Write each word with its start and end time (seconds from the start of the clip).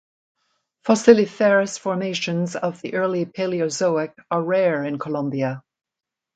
Fossiliferous 0.83 1.77
formations 1.77 2.55
of 2.55 2.81
the 2.81 2.95
Early 2.95 3.25
Paleozoic 3.27 4.15
are 4.31 4.41
rare 4.41 4.83
in 4.83 4.97
Colombia. 4.97 5.61